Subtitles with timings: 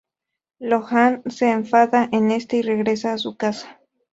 [0.59, 3.79] Lohan se enfada en este y regresa a su casa.